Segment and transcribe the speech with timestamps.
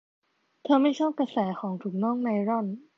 [0.63, 2.65] เธอไม่ชอบกระแสของถุงน่องไนลอน